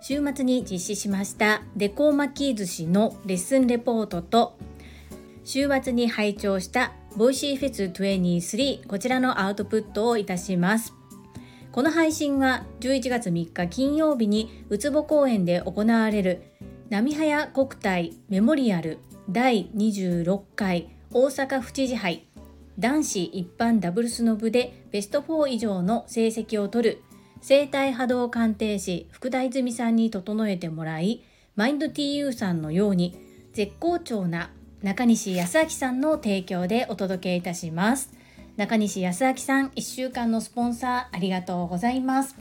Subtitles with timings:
[0.00, 4.58] 週末に実施しましたデコ巻き寿司のレッスンレポートと
[5.44, 10.94] 週末に拝聴したボイシーフェス23こちらのアウトプットをいたします。
[11.72, 16.42] この配信は11月3日金曜日にうつぼ公園で行われる
[16.90, 18.98] なみはや国体メモリアル
[19.30, 22.26] 第26回大阪府知事杯
[22.78, 27.02] 男子一般ダブルスの部でベスト4以上の成績を取る
[27.40, 31.22] 生体波動鑑定士福田泉さんに整えてもらい
[31.56, 33.18] マインド TU さんのように
[33.52, 34.50] 絶好調な
[34.82, 38.10] 中西康明さんの提供でお届けいたします。
[38.56, 42.36] 中西康明さん1週間のスポンサーありがとうございます。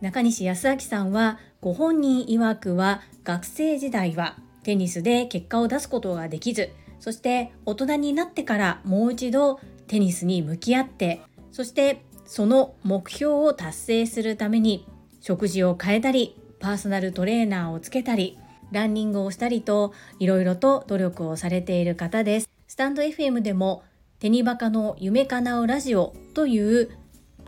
[0.00, 6.70] 中西康明さんはご本人曰くは学生時代はテニスで結果を出すことができず
[7.02, 11.20] そして大人になってからもう一度テニスに向き合って
[11.50, 14.86] そしてその目標を達成するために
[15.20, 18.38] 食事を変えたりパーソナルトレーナーをつけたり
[18.70, 22.48] ランニングをしたりといろいろと努力をされている方です。
[22.68, 23.82] スタンド FM でも
[24.20, 26.88] テニバカの夢叶うラジオという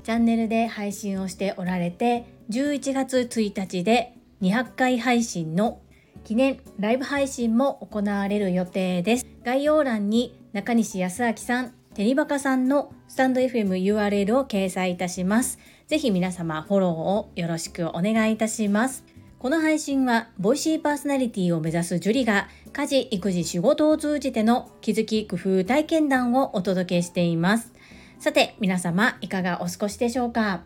[0.02, 5.80] チャンネルで配信をしておられて11月1日で200回配信の
[6.24, 9.26] 記念ライブ配信も行われる予定です。
[9.44, 15.58] 概要欄に中西康明さんテニバカさんのスタンド FM URL を掲載いたします。
[15.86, 19.04] ぜひ皆様フォローをよろしくお願いいたします。
[19.38, 27.72] この配信はボイシーパーソナリティを目指すジュリが家事育児仕事を通じての気づき工夫体験談をお届けしています。
[28.18, 30.62] さて皆様いかがお過ごしでしょうか？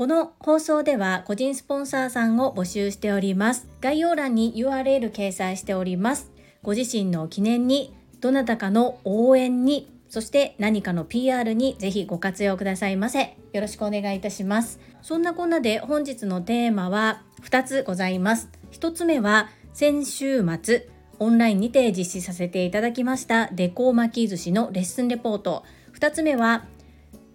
[0.00, 3.68] この放送では個人スポンサーさんを募集しております。
[3.82, 6.32] 概要欄に URL 掲載しております。
[6.62, 13.36] ご自身の記念にどなたかの応援にそして何かの PR にぜひご活用くださいませ。
[13.52, 14.80] よろしくお願いいたします。
[15.02, 18.48] そんなこんなで本日のテーマは2つございます。
[18.72, 25.62] 1つ目は先週末オンラインにて実施させていただきましたデコ巻き寿司のレッスンレポート。
[25.92, 26.64] 2つ目は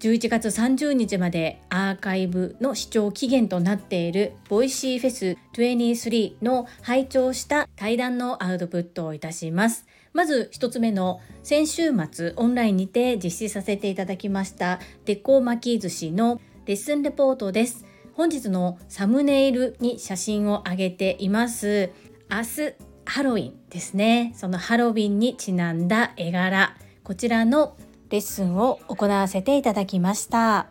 [0.05, 9.87] 11月30日までアーカイブの視聴期限となっているボイシーフェス23の拝聴した対談のアウトプットをいたします。
[10.13, 17.83] まず1つ目の先週末オンラインにて実施させていただきましたデコ巻き寿司のレッスンレポートです。
[18.13, 21.89] 本日のサムネイルに写真を上げています
[22.29, 22.73] 明日
[23.05, 24.33] ハロウィンですね。
[24.35, 26.77] そのハロウィンにちなんだ絵柄。
[27.03, 27.75] こちらの
[28.09, 30.67] レッスンを行わせていただきました。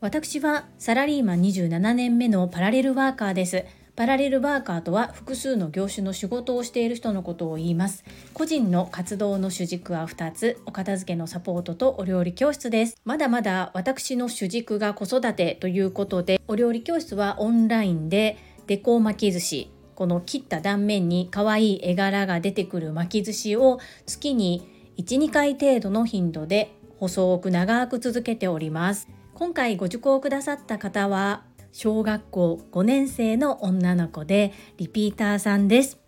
[0.00, 3.64] 私はサラリーマン27年目のパラレルワーカーです。
[3.94, 8.04] パラレルワーカーとは複数の業種の仕事をしている人のことを言います。
[8.34, 10.60] 個人の活動の主軸は2つ。
[10.66, 12.96] お片付けのサポートとお料理教室です。
[13.04, 19.70] まだまだ私の主軸が子育てということでお料理教室はオンラインでデコ巻き寿司。
[19.94, 29.08] この切った断面に可愛い絵柄が出てくる巻き寿司を月に12回程度の頻度で細く長く続けております。
[29.34, 35.98] 今回ご受講くださった方は小学校5年生の女の子でリピーターさんです。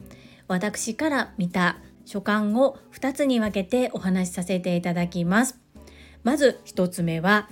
[0.47, 5.59] 私から見た所感を2つに分けてお話しさせていただきます。
[6.23, 7.49] まず1つ目は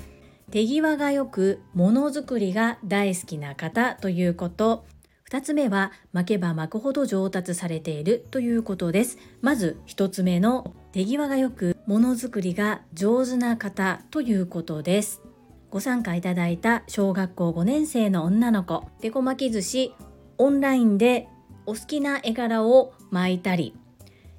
[0.50, 4.84] 手際がよくものづくりが大好きな方ということ。
[5.31, 9.16] 2つ目は巻けば巻くほど上達されているということです。
[9.41, 15.22] まず1つ目の手際がよくものづくりが上手な方ということです。
[15.70, 18.84] ご参加いただいた小学校5年生の女の子。
[19.00, 19.94] デコ巻き寿司
[20.36, 21.28] オンラインで
[21.66, 23.75] お好きな絵柄を巻いたり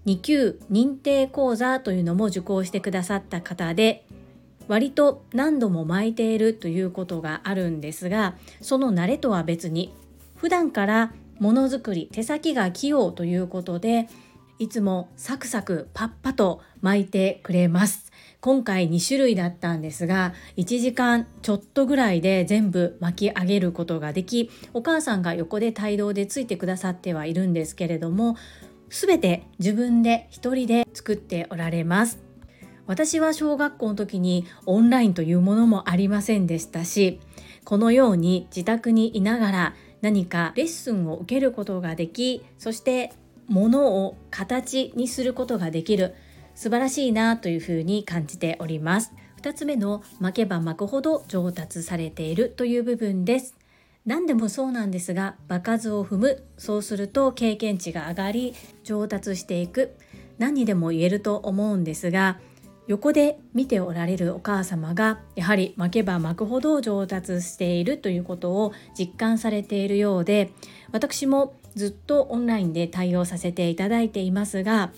[0.06, 4.06] 2級認定講座というのも受講してくださった方で
[4.68, 9.94] 割と何度も巻いているということがあるんですがその慣れとは別に
[10.35, 14.08] 普段からものづくり手先が器用ということで
[14.59, 18.12] いつもサクサクパッパと巻いてくれます。
[18.40, 28.35] 今回2種類だったんですが1時間ちょっとぐらいで全部巻き上げることができお母さんが横で帯同でついてくださってはいるんですけれども
[28.90, 32.20] 全て自分で一人で作っておられます。
[32.85, 37.22] 私は小学校の時にオンラインというものもありませんでしたし
[37.64, 43.14] このように自宅にいながら何かレッスンを受けることができそして
[43.47, 46.16] 物を形にすることができる。
[46.55, 49.13] 素晴らしいなというふうに感じております。
[49.41, 53.55] 2つ目の巻けば巻くほど上達されているという部分です。
[54.05, 56.43] 何でもそうなんですが場数を踏む。
[56.57, 58.53] そうすると経験値が上がり
[58.84, 59.95] 上達していく。
[60.37, 62.40] 何にでも言えると思うんですが
[62.87, 70.51] 横で見ておられるお母様がやはり巻けば巻くほど上達しているということを実感されているようで
[70.91, 74.91] 私もずっとオンラインで対応させていただいていますが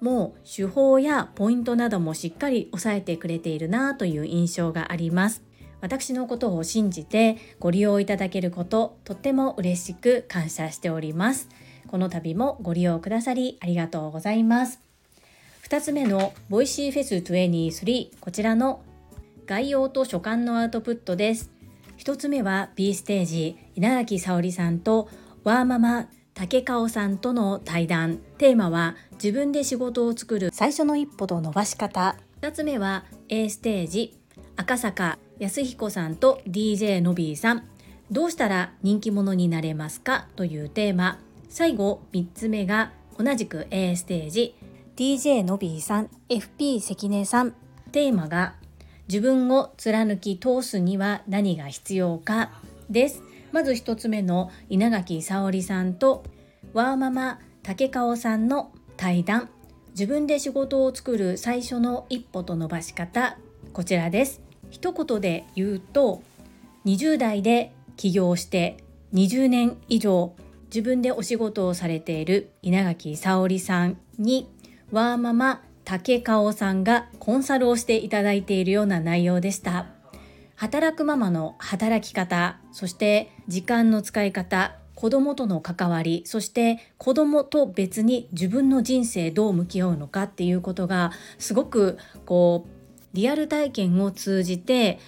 [0.00, 5.42] もう手法やポイントなどもしっかり押さえてくれているなという印象があります。
[5.82, 11.48] 私のことを信じてご利用いただけることとっても嬉しく感謝しております。
[11.86, 14.80] この度もご利用くださりありがとうございます。
[15.68, 18.82] 2つ目の Voicy フェス23こちらの
[19.46, 21.50] 概要と所感のアウトプットです。
[21.98, 25.08] 1つ目は B ステージ稲垣沙織さんと
[25.42, 28.18] ワーママ竹川さんとの対談。
[28.36, 30.50] テーマは自分で仕事を作る。
[30.52, 32.16] 最初の一歩と伸ばし方。
[32.42, 34.18] 2つ目は A ステージ。
[34.56, 37.66] 赤坂康彦さんと DJ のびーさん。
[38.10, 40.26] どうしたら人気者になれますか？
[40.36, 41.18] というテーマ。
[41.48, 44.54] 最後3つ目が同じく A ステージ。
[44.96, 47.54] DJ のびーさん FP 関根さん。
[47.92, 48.56] テーマが
[49.08, 52.50] 自分を貫き通すには何が必要か
[52.90, 53.22] です
[53.52, 56.24] まず1つ目の稲垣沙織さんと
[56.72, 59.48] ワーママ竹川さんの対談。
[59.90, 63.38] 自分で仕事を作る最初の一歩と伸ばし方。
[63.72, 64.40] こちらです。
[64.70, 66.22] 一言で言うと
[66.86, 68.78] 20代で起業して
[69.14, 70.34] 20年以上
[70.66, 74.48] 自分でお仕事をされている稲垣沙織さんに
[74.92, 79.99] ワーママ竹川さんがコンサルをしていただいているような内容でした。
[80.60, 91.96] 働くママの働き方そして時間の使い方子供との関わりそして子供と別に自分の人生どう向き合うのかっていうことがすごく
[92.26, 94.98] こうリアル体験を通じて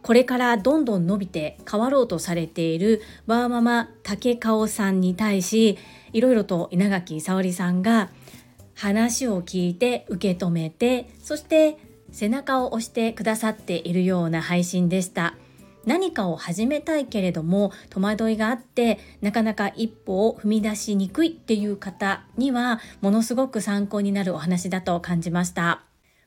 [0.00, 5.76] これからどんどん伸びて変わろうとされているバーママ竹川さんに対し
[6.14, 8.08] いろいろと稲垣沙織さんが
[8.74, 11.76] 話を聞いて受け止めてそして
[12.14, 15.34] 背中を押してくださっているような配信でした。
[15.84, 25.82] 何かを始めたいけれども戸惑いがあってなかなか一歩を踏み出しにくいっていう方にはものすごく参考になるお話だと感じました。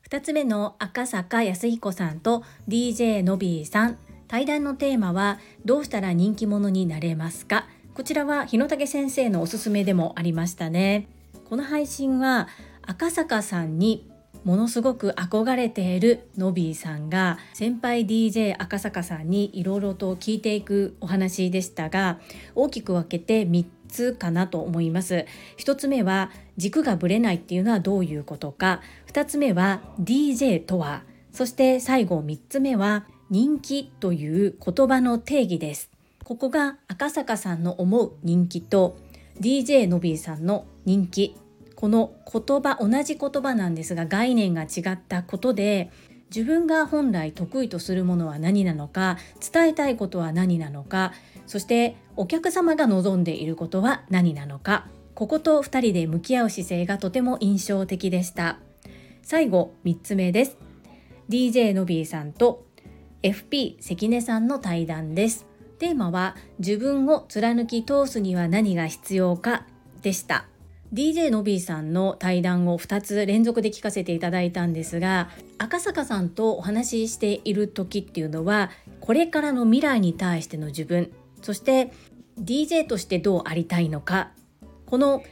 [0.08, 3.98] 2つ目の赤坂康彦さんと DJ のびーさん。
[4.28, 7.66] 対談のテーマはどうしたら人気者になれますか？
[7.94, 11.08] こちらは日野武先生のおすすめでもありましたね。
[11.48, 12.46] この配信は
[12.82, 14.06] 赤坂さんに
[14.48, 22.18] ものすごく憧れているノビーさんが先輩 DJ 赤坂さんにいろいろと聞いていくお話でしたが
[22.54, 25.26] 大きく分けて3つかなと思います。
[25.58, 28.80] 1つ目は軸がぶれないっていうのはどういうことか。
[29.12, 35.90] 2つ目は DJ とはそして最後3つ目は人気という言葉の定義です。
[36.24, 38.96] ここが赤坂さんの思う人気と
[39.42, 41.36] DJ のびーさんの人気
[41.78, 45.92] この言葉同じ言葉なんですが概念が違ったことで
[46.28, 49.16] 自分が本来得意とするものは何なのか
[49.52, 51.12] 伝えたいことは何なのか
[51.46, 58.58] そしてお客様が望んでいることは何なのかここと2人で向き合う姿勢がとても印象的でした。
[59.22, 60.56] 最後3つ目です。
[61.28, 62.66] DJ のびーさんと
[63.22, 65.46] FP 関根さんの対談です。
[65.78, 69.64] テーマは自分を貫き通すには何が必要か
[70.02, 70.46] でした。
[70.92, 78.70] DJ のびーさんの対談を2つ連続で聞かせていただいたんですが赤坂さんとお話ししている時っていうのは
[79.00, 81.92] これからの未来に対しての自分そして
[82.40, 84.30] DJ としてどうありたいのか
[84.86, 85.22] この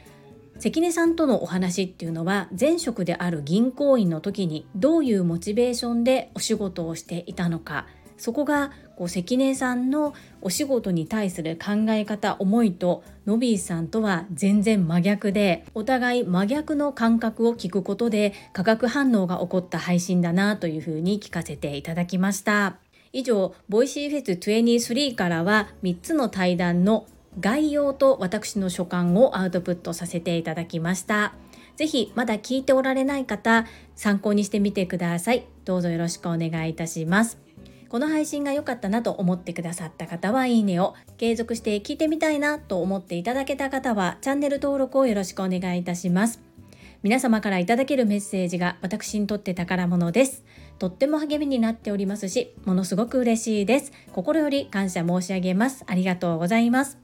[0.59, 22.77] 関根さんとのお話っていうのは前職である銀行員の時にどういうモチベーションでお仕事をしていたのかそこがこう関根さんのお仕事に対する考え方思いとノビーさんとは全然真逆でお互い真逆の感覚を聞くことで化学反応が起こった配信だなというふうに聞かせていただきました。
[23.13, 27.05] 以上 Voicy フェス23からは3つの対談の
[27.39, 31.35] 概要と私の所感をアウトプットさせていただきました。
[31.75, 35.45] ぜひまだ聞いておられない方参考にしてみてください。
[35.65, 37.46] どうぞよろしくお願いいたします。
[37.89, 46.41] この配信が良かったなと思ってくださった方はいいねを、継続して聞いてみたいなと思っていただけた方はチャンネル登録をよろしくお願いいたします。
[47.03, 50.43] 皆様からいただけるメッセージが私にとって宝物です。
[50.79, 53.91] とっても励みになっておりますし、ものすごく嬉しいです。
[54.13, 55.83] 心より感謝申し上げます。
[55.87, 56.97] ありがとうございます。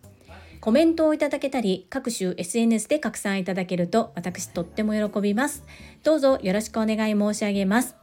[0.59, 5.63] コメントをいただけたり、各種 SNS で拡散いただけると私とっても喜びます。
[6.03, 8.02] どうぞよろしくお願い申し上げます。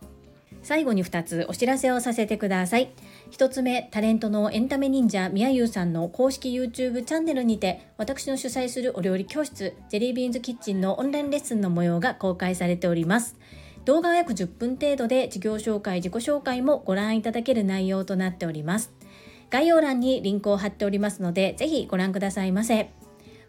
[0.63, 2.93] 最後に2つお知らせをさせてください。
[3.33, 13.37] 1つ目、タレントのエンタメ忍者みやゆうさんの公式 YouTube チャンネルにて、私の主催するお料理教室、ジェリービーンズキッチンのオンラインレッスンの模様が公開されております。
[13.87, 18.93] 動画は約10分程度で事業紹介自己紹介もご覧いただける内容となっております
[19.49, 22.91] 概要欄にリンクを貼っておりますのでぜひご覧くださいませ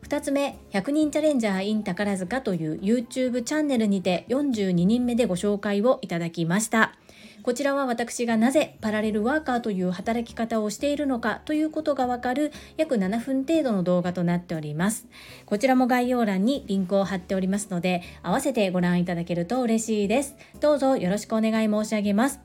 [0.03, 6.95] 2つ目100人チャレンジャー in 宝塚という YouTube チャンネルにて42人目でご紹介をいただきました
[7.43, 15.07] こちらは私がなぜパラレルワーカーという働き方をしているのかということがわかる約7分程度の動画となっております。
[15.45, 20.35] こちらも概要欄にリンクを貼っておりますので合わせてご覧いただけると嬉しいです。
[20.59, 22.39] どうぞよろしくお願い申し上げます。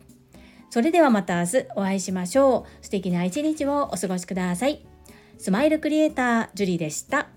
[0.70, 2.84] それではまた明日お会いしましょう。
[2.84, 4.84] 素敵な一日をお過ごしください。
[5.38, 7.35] スマイルクリエイタージュリでした。